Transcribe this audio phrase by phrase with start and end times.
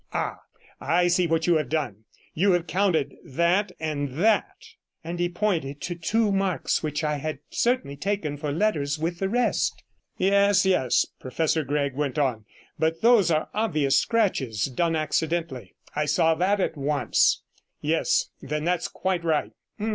[0.13, 0.39] Ah,
[0.79, 4.69] I see what you have done, you have counted that and that,'
[5.03, 9.29] and he pointed to two marks which I had certainly taken for letters with the
[9.29, 9.83] rest.
[10.17, 12.45] 'Yes, yes,' Professor Gregg went on,
[12.79, 17.43] 'but those are obvious scratches, done accidentally; I saw that at once.
[17.79, 19.51] Yes, then that's quite right.